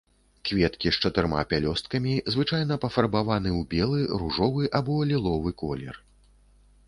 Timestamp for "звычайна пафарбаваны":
2.35-3.49